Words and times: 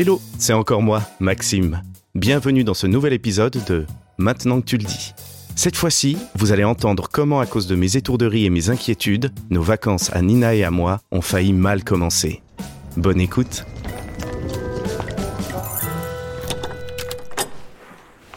Hello, 0.00 0.20
c'est 0.38 0.52
encore 0.52 0.80
moi, 0.80 1.02
Maxime. 1.18 1.82
Bienvenue 2.14 2.62
dans 2.62 2.72
ce 2.72 2.86
nouvel 2.86 3.12
épisode 3.12 3.58
de 3.66 3.84
Maintenant 4.16 4.60
que 4.60 4.64
tu 4.64 4.76
le 4.76 4.84
dis. 4.84 5.12
Cette 5.56 5.74
fois-ci, 5.74 6.16
vous 6.36 6.52
allez 6.52 6.62
entendre 6.62 7.08
comment, 7.12 7.40
à 7.40 7.46
cause 7.46 7.66
de 7.66 7.74
mes 7.74 7.96
étourderies 7.96 8.44
et 8.44 8.50
mes 8.50 8.70
inquiétudes, 8.70 9.32
nos 9.50 9.60
vacances 9.60 10.14
à 10.14 10.22
Nina 10.22 10.54
et 10.54 10.62
à 10.62 10.70
moi 10.70 11.00
ont 11.10 11.20
failli 11.20 11.52
mal 11.52 11.82
commencer. 11.82 12.42
Bonne 12.96 13.20
écoute. 13.20 13.64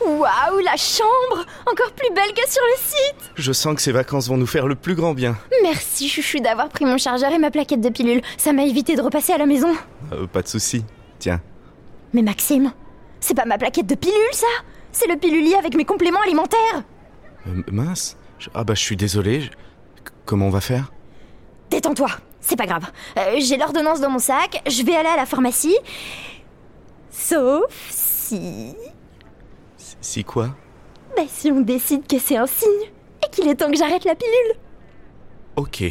Waouh, 0.03 0.59
la 0.65 0.77
chambre 0.77 1.45
Encore 1.67 1.91
plus 1.91 2.09
belle 2.15 2.33
que 2.33 2.51
sur 2.51 2.63
le 2.63 2.79
site 2.79 3.31
Je 3.35 3.51
sens 3.51 3.75
que 3.75 3.83
ces 3.83 3.91
vacances 3.91 4.29
vont 4.29 4.37
nous 4.37 4.47
faire 4.47 4.65
le 4.65 4.73
plus 4.73 4.95
grand 4.95 5.13
bien. 5.13 5.37
Merci 5.61 6.09
chouchou 6.09 6.39
d'avoir 6.39 6.69
pris 6.69 6.85
mon 6.85 6.97
chargeur 6.97 7.31
et 7.31 7.37
ma 7.37 7.51
plaquette 7.51 7.81
de 7.81 7.89
pilule. 7.89 8.23
Ça 8.37 8.51
m'a 8.51 8.63
évité 8.63 8.95
de 8.95 9.01
repasser 9.03 9.33
à 9.33 9.37
la 9.37 9.45
maison. 9.45 9.69
Euh, 10.11 10.25
pas 10.25 10.41
de 10.41 10.47
souci. 10.47 10.83
Tiens. 11.19 11.39
Mais 12.13 12.21
Maxime, 12.21 12.73
c'est 13.19 13.33
pas 13.35 13.45
ma 13.45 13.57
plaquette 13.57 13.87
de 13.87 13.95
pilule 13.95 14.15
ça? 14.33 14.47
C'est 14.91 15.07
le 15.07 15.15
pilulier 15.17 15.55
avec 15.55 15.75
mes 15.75 15.85
compléments 15.85 16.21
alimentaires 16.21 16.83
Euh, 17.47 17.61
mince. 17.71 18.17
Ah 18.53 18.63
bah 18.63 18.73
je 18.73 18.81
suis 18.81 18.97
désolé. 18.97 19.41
Je- 19.41 19.49
Comment 20.25 20.47
on 20.47 20.51
va 20.51 20.61
faire? 20.61 20.91
Détends-toi, 21.69 22.09
c'est 22.41 22.55
pas 22.57 22.65
grave. 22.65 22.91
Euh, 23.17 23.35
J'ai 23.39 23.57
l'ordonnance 23.57 24.01
dans 24.01 24.09
mon 24.09 24.19
sac, 24.19 24.61
je 24.69 24.83
vais 24.83 24.95
aller 24.95 25.07
à 25.09 25.15
la 25.15 25.25
pharmacie. 25.25 25.77
Sauf 27.09 27.63
si... 27.89 28.73
Si 29.77 30.23
quoi? 30.23 30.55
Bah 31.15 31.23
si 31.27 31.51
on 31.51 31.61
décide 31.61 32.07
que 32.07 32.17
c'est 32.17 32.37
un 32.37 32.47
signe 32.47 32.89
et 33.25 33.29
qu'il 33.31 33.47
est 33.47 33.55
temps 33.55 33.69
que 33.69 33.77
j'arrête 33.77 34.05
la 34.05 34.15
pilule. 34.15 34.57
Ok. 35.55 35.83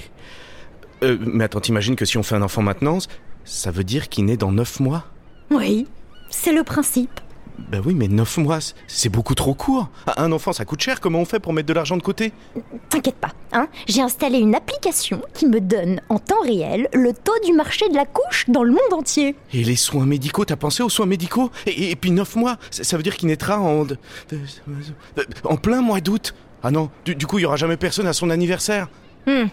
Euh, 1.02 1.16
mais 1.20 1.44
attends, 1.44 1.60
t'imagines 1.60 1.96
que 1.96 2.04
si 2.04 2.18
on 2.18 2.22
fait 2.22 2.34
un 2.34 2.42
enfant 2.42 2.62
maintenant, 2.62 2.98
ça 3.44 3.70
veut 3.70 3.84
dire 3.84 4.08
qu'il 4.08 4.24
naît 4.24 4.36
dans 4.36 4.52
9 4.52 4.80
mois? 4.80 5.04
Oui, 5.50 5.86
c'est 6.30 6.52
le 6.52 6.62
principe. 6.64 7.20
Bah 7.68 7.78
oui, 7.84 7.92
mais 7.92 8.08
9 8.08 8.38
mois, 8.38 8.58
c'est 8.86 9.10
beaucoup 9.10 9.34
trop 9.34 9.52
court. 9.52 9.88
Ah, 10.06 10.22
Un 10.22 10.32
enfant, 10.32 10.52
ça 10.54 10.64
coûte 10.64 10.80
cher. 10.80 10.98
Comment 10.98 11.18
on 11.20 11.24
fait 11.26 11.40
pour 11.40 11.52
mettre 11.52 11.68
de 11.68 11.74
l'argent 11.74 11.98
de 11.98 12.02
côté? 12.02 12.32
T'inquiète 12.88 13.16
pas, 13.16 13.32
hein 13.52 13.68
J'ai 13.86 14.00
installé 14.00 14.38
une 14.38 14.54
application 14.54 15.20
qui 15.34 15.44
me 15.46 15.60
donne 15.60 16.00
en 16.08 16.18
temps 16.18 16.40
réel 16.42 16.88
le 16.94 17.12
taux 17.12 17.38
du 17.44 17.52
marché 17.52 17.86
de 17.90 17.94
la 17.94 18.06
couche 18.06 18.46
dans 18.48 18.62
le 18.62 18.70
monde 18.70 18.92
entier. 18.94 19.36
Et 19.52 19.62
les 19.62 19.76
soins 19.76 20.06
médicaux, 20.06 20.46
t'as 20.46 20.56
pensé 20.56 20.82
aux 20.82 20.88
soins 20.88 21.04
médicaux? 21.04 21.50
Et, 21.66 21.70
et- 21.70 21.90
et 21.90 21.96
puis 21.96 22.10
9 22.12 22.34
mois, 22.36 22.56
ça, 22.70 22.82
ça 22.82 22.96
veut 22.96 23.02
dire 23.02 23.14
qu'il 23.16 23.28
naîtra 23.28 23.60
en... 23.60 23.84
de- 23.84 23.98
en 25.44 25.56
plein 25.56 25.82
mois 25.82 26.00
d'août. 26.00 26.34
Ah 26.62 26.70
non, 26.70 26.90
du, 27.04 27.14
du 27.14 27.26
coup, 27.26 27.38
il 27.38 27.42
y 27.42 27.46
aura 27.46 27.56
jamais 27.56 27.76
personne 27.76 28.06
à 28.06 28.12
son 28.14 28.30
anniversaire. 28.30 28.88
Hmm. 29.26 29.44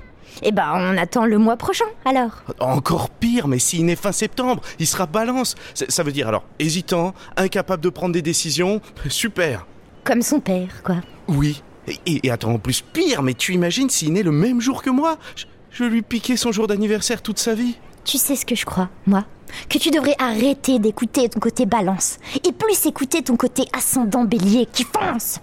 Eh 0.42 0.52
ben, 0.52 0.72
on 0.76 0.98
attend 0.98 1.26
le 1.26 1.38
mois 1.38 1.58
prochain, 1.58 1.86
alors. 2.06 2.44
Encore 2.60 3.10
pire, 3.10 3.48
mais 3.48 3.60
s'il 3.60 3.86
naît 3.86 3.96
fin 3.96 4.12
septembre, 4.12 4.62
il 4.80 4.88
sera 4.88 5.06
balance. 5.06 5.56
Ça, 5.74 5.86
ça 5.90 6.04
veut 6.04 6.12
dire 6.12 6.28
alors, 6.28 6.44
hésitant, 6.60 7.14
incapable 7.36 7.84
de 7.84 7.90
prendre 7.90 8.14
des 8.14 8.22
décisions, 8.22 8.82
super. 9.10 9.66
Comme 10.04 10.22
son 10.22 10.40
père, 10.40 10.84
quoi. 10.84 10.98
Oui. 11.28 11.64
Et, 12.06 12.30
attends, 12.30 12.52
en 12.52 12.60
plus, 12.60 12.82
pire, 12.82 13.24
mais 13.24 13.34
tu 13.34 13.54
imagines 13.54 13.90
s'il 13.90 14.14
naît 14.14 14.24
le 14.24 14.32
même 14.32 14.60
jour 14.60 14.84
que 14.84 14.90
moi? 14.90 15.18
Je, 15.36 15.46
je 15.72 15.84
vais 15.86 15.90
lui 15.90 16.02
piquer 16.02 16.36
son 16.36 16.52
jour 16.52 16.68
d'anniversaire 16.68 17.22
toute 17.22 17.40
sa 17.40 17.54
vie. 17.54 17.78
Tu 18.04 18.18
sais 18.18 18.36
ce 18.36 18.46
que 18.46 18.56
je 18.56 18.66
crois, 18.66 18.90
moi? 19.06 19.26
Que 19.70 19.78
tu 19.78 19.90
devrais 19.92 20.16
arrêter 20.20 20.80
d'écouter 20.80 21.30
ton 21.30 21.40
côté 21.40 21.66
balance 21.66 22.18
et 22.48 22.52
plus 22.52 22.86
écouter 22.86 23.22
ton 23.24 23.36
côté 23.38 23.64
ascendant 23.74 24.24
bélier 24.24 24.68
qui 24.72 24.84
fonce. 24.84 25.40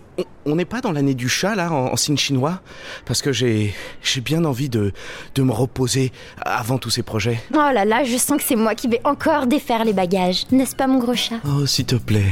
On- 0.47 0.55
n'est 0.55 0.65
pas 0.65 0.81
dans 0.81 0.93
l'année 0.93 1.15
du 1.15 1.29
chat, 1.29 1.57
là, 1.57 1.73
en, 1.73 1.93
en 1.93 1.97
signe 1.97 2.17
chinois 2.17 2.61
Parce 3.07 3.21
que 3.23 3.33
j'ai 3.33 3.75
j'ai 4.03 4.21
bien 4.21 4.45
envie 4.45 4.69
de, 4.69 4.93
de 5.35 5.43
me 5.43 5.51
reposer 5.53 6.13
avant 6.43 6.79
tous 6.79 6.91
ces 6.91 7.03
projets. 7.03 7.41
Oh 7.53 7.57
là 7.57 7.85
là, 7.85 8.05
je 8.05 8.17
sens 8.17 8.37
que 8.39 8.45
c'est 8.45 8.55
moi 8.57 8.75
qui 8.77 8.87
vais 8.89 9.01
encore 9.05 9.47
défaire 9.49 9.85
les 9.85 9.93
bagages, 9.93 10.45
n'est-ce 10.53 10.77
pas 10.77 10.87
mon 10.87 10.99
gros 10.99 11.15
chat? 11.15 11.37
Oh, 11.49 11.67
s'il 11.67 11.87
te 11.87 11.97
plaît. 11.97 12.31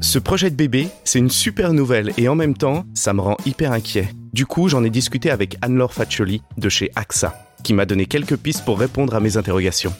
Ce 0.00 0.18
projet 0.18 0.50
de 0.50 0.56
bébé, 0.56 0.88
c'est 1.04 1.18
une 1.18 1.30
super 1.30 1.72
nouvelle 1.72 2.12
et 2.18 2.28
en 2.28 2.34
même 2.34 2.54
temps, 2.56 2.84
ça 2.94 3.12
me 3.12 3.20
rend 3.20 3.36
hyper 3.46 3.72
inquiet. 3.72 4.08
Du 4.32 4.46
coup, 4.46 4.68
j'en 4.68 4.84
ai 4.84 4.90
discuté 4.90 5.30
avec 5.30 5.56
Anne-Laure 5.62 5.94
Faccioli 5.94 6.42
de 6.58 6.68
chez 6.68 6.90
AXA, 6.94 7.34
qui 7.64 7.74
m'a 7.74 7.86
donné 7.86 8.06
quelques 8.06 8.36
pistes 8.36 8.64
pour 8.64 8.78
répondre 8.78 9.14
à 9.16 9.20
mes 9.20 9.36
interrogations. 9.36 9.92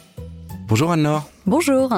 Bonjour 0.67 0.91
Anne-Laure. 0.91 1.27
Bonjour. 1.45 1.91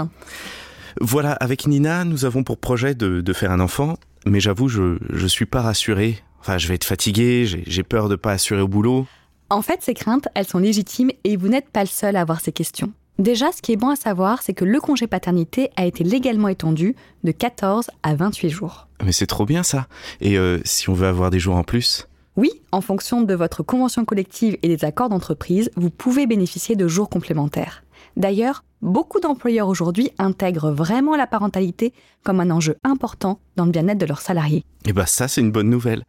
Voilà, 1.00 1.34
avec 1.34 1.68
Nina, 1.68 2.06
nous 2.06 2.26
avons 2.26 2.44
pour 2.44 2.58
projet 2.58 2.96
de, 2.96 3.22
de 3.22 3.34
faire 3.34 3.52
un 3.52 3.60
enfant, 3.60 3.98
mais 4.26 4.40
j'avoue, 4.40 4.68
je, 4.68 4.98
je 5.12 5.28
suis 5.28 5.46
pas 5.46 5.62
rassuré. 5.62 6.24
Enfin, 6.40 6.58
je 6.58 6.68
vais 6.68 6.76
être 6.76 6.86
fatigué, 6.86 7.46
j'ai 7.46 7.64
j'ai 7.68 7.84
peur 7.84 8.10
de 8.10 8.16
pas 8.16 8.32
assurer 8.32 8.62
au 8.62 8.68
boulot. 8.68 9.06
En 9.50 9.62
fait, 9.62 9.82
ces 9.82 9.94
craintes, 9.94 10.28
elles 10.34 10.48
sont 10.48 10.58
légitimes 10.58 11.12
et 11.24 11.38
vous 11.38 11.48
n'êtes 11.48 11.70
pas 11.70 11.82
le 11.82 11.88
seul 11.88 12.16
à 12.16 12.22
avoir 12.22 12.42
ces 12.42 12.52
questions. 12.52 12.92
Déjà, 13.20 13.52
ce 13.52 13.62
qui 13.62 13.72
est 13.72 13.78
bon 13.78 13.90
à 13.90 13.96
savoir, 13.96 14.44
c'est 14.44 14.54
que 14.54 14.66
le 14.66 14.80
congé 14.80 15.08
paternité 15.08 15.72
a 15.76 15.86
été 15.86 16.04
légalement 16.04 16.50
étendu 16.50 16.96
de 17.24 17.32
14 17.32 17.90
à 18.04 18.16
28 18.16 18.50
jours. 18.50 18.88
Mais 19.04 19.12
c'est 19.12 19.26
trop 19.26 19.46
bien 19.46 19.64
ça. 19.64 19.88
Et 20.22 20.38
euh, 20.38 20.60
si 20.66 20.90
on 20.90 20.94
veut 20.94 21.08
avoir 21.08 21.32
des 21.32 21.40
jours 21.40 21.56
en 21.56 21.64
plus? 21.64 22.08
Oui, 22.38 22.52
en 22.72 22.82
fonction 22.82 23.24
de 23.24 23.34
votre 23.34 23.64
convention 23.64 24.06
collective 24.06 24.58
et 24.62 24.68
des 24.68 24.86
accords 24.86 25.10
d'entreprise, 25.10 25.72
vous 25.76 25.90
pouvez 25.90 26.28
bénéficier 26.28 26.76
de 26.76 26.88
jours 26.88 27.10
complémentaires. 27.10 27.84
D'ailleurs, 28.16 28.64
beaucoup 28.84 29.20
d'employeurs 29.20 29.68
aujourd'hui 29.68 30.12
intègrent 30.20 30.70
vraiment 30.70 31.16
la 31.16 31.26
parentalité 31.26 31.94
comme 32.24 32.40
un 32.40 32.52
enjeu 32.52 32.78
important 32.84 33.40
dans 33.56 33.66
le 33.66 33.72
bien-être 33.72 33.98
de 33.98 34.06
leurs 34.06 34.22
salariés. 34.22 34.64
Eh 34.86 34.94
ben 34.94 35.08
ça, 35.08 35.28
c'est 35.28 35.42
une 35.42 35.52
bonne 35.52 35.72
nouvelle. 35.72 36.04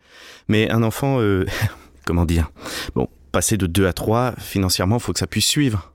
Mais 0.48 0.70
un 0.70 0.82
enfant, 0.82 1.18
euh, 1.18 1.46
comment 2.04 2.26
dire? 2.26 2.50
Bon, 2.94 3.08
passer 3.32 3.56
de 3.56 3.66
2 3.66 3.86
à 3.86 3.94
3, 3.94 4.34
financièrement, 4.36 4.98
faut 4.98 5.14
que 5.14 5.18
ça 5.18 5.26
puisse 5.26 5.46
suivre. 5.46 5.92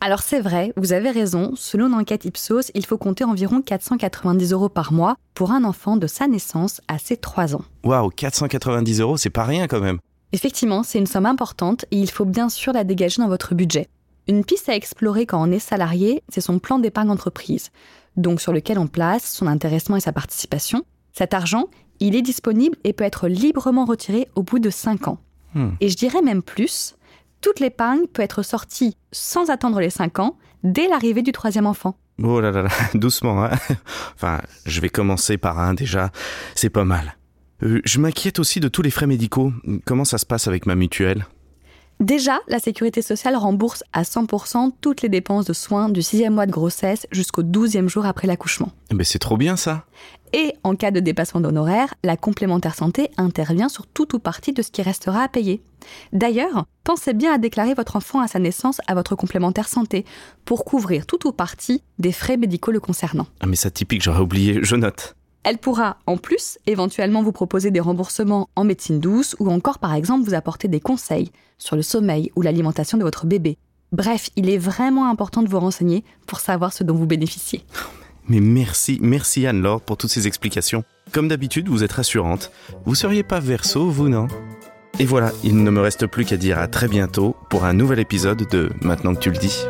Alors 0.00 0.20
c'est 0.20 0.40
vrai, 0.40 0.72
vous 0.76 0.92
avez 0.92 1.10
raison, 1.10 1.52
selon 1.56 1.88
l'enquête 1.88 2.26
Ipsos, 2.26 2.70
il 2.74 2.84
faut 2.84 2.98
compter 2.98 3.24
environ 3.24 3.62
490 3.62 4.52
euros 4.52 4.68
par 4.68 4.92
mois 4.92 5.16
pour 5.34 5.52
un 5.52 5.64
enfant 5.64 5.96
de 5.96 6.06
sa 6.06 6.28
naissance 6.28 6.82
à 6.86 6.98
ses 6.98 7.16
3 7.16 7.56
ans. 7.56 7.64
Waouh, 7.82 8.10
490 8.10 9.00
euros, 9.00 9.16
c'est 9.16 9.30
pas 9.30 9.44
rien 9.44 9.66
quand 9.66 9.80
même. 9.80 9.98
Effectivement, 10.32 10.82
c'est 10.82 10.98
une 10.98 11.06
somme 11.06 11.24
importante 11.24 11.86
et 11.90 11.96
il 11.96 12.10
faut 12.10 12.26
bien 12.26 12.50
sûr 12.50 12.74
la 12.74 12.84
dégager 12.84 13.22
dans 13.22 13.28
votre 13.28 13.54
budget. 13.54 13.88
Une 14.28 14.44
piste 14.44 14.68
à 14.68 14.74
explorer 14.74 15.24
quand 15.24 15.42
on 15.42 15.50
est 15.50 15.58
salarié, 15.58 16.22
c'est 16.28 16.40
son 16.40 16.58
plan 16.58 16.78
d'épargne 16.78 17.10
entreprise, 17.10 17.70
donc 18.16 18.40
sur 18.40 18.52
lequel 18.52 18.78
on 18.78 18.88
place 18.88 19.24
son 19.24 19.46
intéressement 19.46 19.96
et 19.96 20.00
sa 20.00 20.12
participation. 20.12 20.82
Cet 21.12 21.32
argent, 21.32 21.68
il 22.00 22.14
est 22.16 22.22
disponible 22.22 22.76
et 22.84 22.92
peut 22.92 23.04
être 23.04 23.28
librement 23.28 23.86
retiré 23.86 24.28
au 24.34 24.42
bout 24.42 24.58
de 24.58 24.68
5 24.68 25.08
ans. 25.08 25.18
Hmm. 25.54 25.70
Et 25.80 25.88
je 25.88 25.96
dirais 25.96 26.20
même 26.20 26.42
plus, 26.42 26.96
toute 27.40 27.60
l'épargne 27.60 28.06
peut 28.12 28.22
être 28.22 28.42
sortie 28.42 28.96
sans 29.12 29.50
attendre 29.50 29.80
les 29.80 29.90
5 29.90 30.18
ans, 30.18 30.36
dès 30.64 30.88
l'arrivée 30.88 31.22
du 31.22 31.32
troisième 31.32 31.66
enfant. 31.66 31.96
Oh 32.22 32.40
là 32.40 32.50
là 32.50 32.62
là, 32.62 32.70
doucement, 32.94 33.44
hein 33.44 33.50
Enfin, 34.14 34.40
je 34.64 34.80
vais 34.80 34.88
commencer 34.88 35.36
par 35.36 35.58
un 35.58 35.74
déjà, 35.74 36.10
c'est 36.54 36.70
pas 36.70 36.84
mal. 36.84 37.16
Euh, 37.62 37.80
je 37.84 37.98
m'inquiète 38.00 38.38
aussi 38.38 38.60
de 38.60 38.68
tous 38.68 38.82
les 38.82 38.90
frais 38.90 39.06
médicaux. 39.06 39.52
Comment 39.84 40.04
ça 40.04 40.18
se 40.18 40.26
passe 40.26 40.48
avec 40.48 40.66
ma 40.66 40.74
mutuelle? 40.74 41.26
Déjà, 42.00 42.40
la 42.46 42.58
sécurité 42.58 43.00
sociale 43.00 43.36
rembourse 43.36 43.82
à 43.94 44.02
100% 44.02 44.72
toutes 44.82 45.00
les 45.00 45.08
dépenses 45.08 45.46
de 45.46 45.54
soins 45.54 45.88
du 45.88 46.02
sixième 46.02 46.34
mois 46.34 46.44
de 46.44 46.50
grossesse 46.52 47.06
jusqu'au 47.10 47.42
12e 47.42 47.88
jour 47.88 48.04
après 48.04 48.26
l'accouchement. 48.26 48.70
Ben 48.90 49.02
c'est 49.02 49.18
trop 49.18 49.38
bien 49.38 49.56
ça. 49.56 49.84
Et 50.34 50.54
en 50.62 50.76
cas 50.76 50.90
de 50.90 51.00
dépassement 51.00 51.40
d'honoraires, 51.40 51.94
la 52.04 52.18
complémentaire 52.18 52.74
santé 52.74 53.08
intervient 53.16 53.70
sur 53.70 53.86
tout 53.86 54.14
ou 54.14 54.18
partie 54.18 54.52
de 54.52 54.60
ce 54.60 54.70
qui 54.70 54.82
restera 54.82 55.22
à 55.22 55.28
payer. 55.28 55.62
D'ailleurs, 56.12 56.66
pensez 56.84 57.14
bien 57.14 57.32
à 57.32 57.38
déclarer 57.38 57.72
votre 57.72 57.96
enfant 57.96 58.20
à 58.20 58.28
sa 58.28 58.40
naissance 58.40 58.80
à 58.86 58.94
votre 58.94 59.14
complémentaire 59.16 59.68
santé 59.68 60.04
pour 60.44 60.66
couvrir 60.66 61.06
tout 61.06 61.26
ou 61.26 61.32
partie 61.32 61.82
des 61.98 62.12
frais 62.12 62.36
médicaux 62.36 62.72
le 62.72 62.80
concernant. 62.80 63.26
Ah 63.40 63.46
mais 63.46 63.56
ça 63.56 63.70
typique, 63.70 64.02
j'aurais 64.02 64.20
oublié, 64.20 64.58
je 64.62 64.76
note. 64.76 65.16
Elle 65.48 65.58
pourra, 65.58 65.98
en 66.08 66.16
plus, 66.16 66.58
éventuellement 66.66 67.22
vous 67.22 67.30
proposer 67.30 67.70
des 67.70 67.78
remboursements 67.78 68.48
en 68.56 68.64
médecine 68.64 68.98
douce 68.98 69.36
ou 69.38 69.48
encore, 69.48 69.78
par 69.78 69.94
exemple, 69.94 70.28
vous 70.28 70.34
apporter 70.34 70.66
des 70.66 70.80
conseils 70.80 71.30
sur 71.56 71.76
le 71.76 71.82
sommeil 71.82 72.32
ou 72.34 72.42
l'alimentation 72.42 72.98
de 72.98 73.04
votre 73.04 73.26
bébé. 73.26 73.56
Bref, 73.92 74.28
il 74.34 74.50
est 74.50 74.58
vraiment 74.58 75.08
important 75.08 75.44
de 75.44 75.48
vous 75.48 75.60
renseigner 75.60 76.02
pour 76.26 76.40
savoir 76.40 76.72
ce 76.72 76.82
dont 76.82 76.96
vous 76.96 77.06
bénéficiez. 77.06 77.62
Mais 78.26 78.40
merci, 78.40 78.98
merci 79.00 79.46
Anne-Laure 79.46 79.82
pour 79.82 79.96
toutes 79.96 80.10
ces 80.10 80.26
explications. 80.26 80.82
Comme 81.12 81.28
d'habitude, 81.28 81.68
vous 81.68 81.84
êtes 81.84 81.92
rassurante. 81.92 82.50
Vous 82.84 82.96
seriez 82.96 83.22
pas 83.22 83.38
verso, 83.38 83.88
vous 83.88 84.08
non? 84.08 84.26
Et 84.98 85.04
voilà, 85.04 85.30
il 85.44 85.62
ne 85.62 85.70
me 85.70 85.80
reste 85.80 86.08
plus 86.08 86.24
qu'à 86.24 86.36
dire 86.36 86.58
à 86.58 86.66
très 86.66 86.88
bientôt 86.88 87.36
pour 87.50 87.66
un 87.66 87.72
nouvel 87.72 88.00
épisode 88.00 88.48
de 88.50 88.72
Maintenant 88.82 89.14
que 89.14 89.20
tu 89.20 89.30
le 89.30 89.38
dis. 89.38 89.64